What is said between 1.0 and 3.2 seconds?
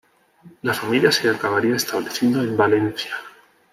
se acabaría estableciendo en Valencia.